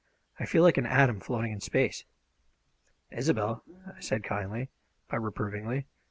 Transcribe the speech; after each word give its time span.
I 0.39 0.47
feel 0.47 0.63
like 0.63 0.79
an 0.79 0.87
atom 0.87 1.19
floating 1.19 1.51
in 1.51 1.61
space." 1.61 2.05
"Isobel!" 3.11 3.63
I 3.85 3.99
said 3.99 4.23
kindly 4.23 4.69
but 5.07 5.19
reprovingly. 5.19 5.85